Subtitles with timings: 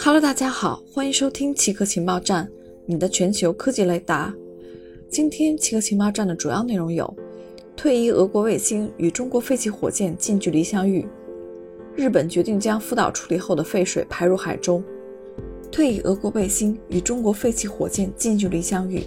[0.00, 2.48] Hello，大家好，欢迎收听奇客情报站，
[2.86, 4.32] 你的全球科技雷达。
[5.10, 7.12] 今天奇客情报站的主要内容有：
[7.76, 11.04] 退役俄国卫星与中国废弃火箭近距离相遇；
[11.96, 14.80] 日本决定将福岛处理后的废水排入海中；
[15.68, 19.00] 退役俄国卫星与中国废弃火箭近距离相遇；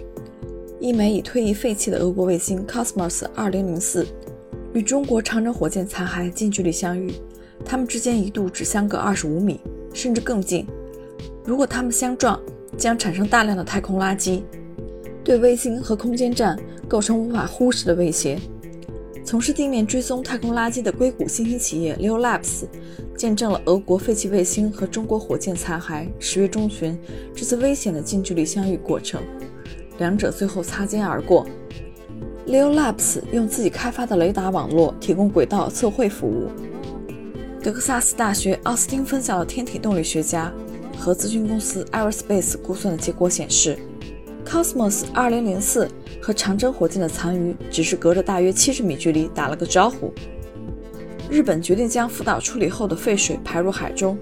[0.78, 4.04] 一枚已退役废弃的俄国卫星 Cosmos 2004
[4.74, 7.10] 与中国长征火箭残骸近距离相遇。
[7.64, 9.58] 它们之间一度只相隔二十五米，
[9.94, 10.66] 甚至更近。
[11.44, 12.40] 如果它们相撞，
[12.76, 14.42] 将产生大量的太空垃圾，
[15.24, 18.38] 对卫星和空间站构成无法忽视的威胁。
[19.24, 22.64] 从事地面追踪太空垃圾的硅谷新兴企业 Leo Labs，
[23.16, 26.98] 见证了俄国废弃卫星和中国火箭残骸十月中旬
[27.34, 29.20] 这次危险的近距离相遇过程，
[29.98, 31.46] 两者最后擦肩而过。
[32.46, 36.48] Leo Labs 用自己开发的雷达网络提供轨道测绘服务。
[37.62, 40.52] 德克萨斯大学奥斯汀分校的天体动力学家
[41.02, 43.76] 和咨询公司 Aerospace 估算的结果显示
[44.46, 45.88] ，Cosmos 2004
[46.20, 50.12] 和长征火箭的残余只是隔着大约70米距离打了个招呼。
[51.28, 54.16] 日本决定将福岛处理后的废水排入海中。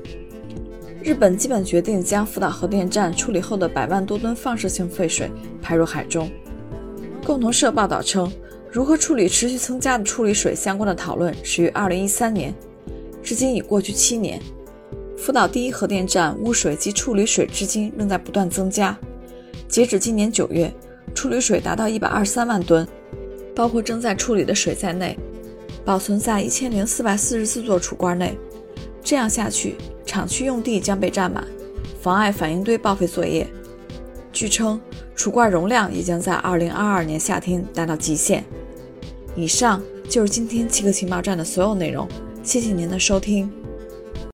[1.03, 6.31] 日本基本决定将福岛核电站处理后的百万多吨放射性废水排入海中。
[7.27, 8.33] 共同社报道称，
[8.73, 12.55] 如何处理持续增加的处理水相关的讨论始于2013年。
[13.23, 14.41] 至今已过去七年，
[15.21, 18.99] 福岛第一核电站污水及处理水至今仍在不断增加。
[19.69, 20.73] 截止今年九月，
[21.15, 22.89] 处理水达到一百二十三万吨，
[23.55, 25.19] 包括正在处理的水在内，
[25.85, 28.35] 保存在一千零四百四十四座储罐内。
[29.05, 29.77] 这样下去，
[30.07, 31.47] 厂区用地将被占满，
[32.01, 33.47] 妨碍反应堆报废作业。
[34.33, 34.81] 据称，
[35.15, 38.43] 储罐容量也将在二零二二年夏天达到极限。
[39.37, 42.09] 以上就是今天七个情报站的所有内容。
[42.43, 43.60] 谢谢您的收听。